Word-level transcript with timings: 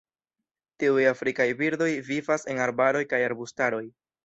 Tiuj 0.83 1.03
afrikaj 1.09 1.47
birdoj 1.59 1.91
vivas 2.09 2.47
en 2.55 2.65
arbaroj 2.67 3.07
kaj 3.15 3.23
arbustaroj. 3.31 3.87